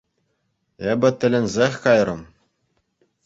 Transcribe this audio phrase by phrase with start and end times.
[0.89, 2.21] Эпӗ тӗлӗнсех кайрӑм.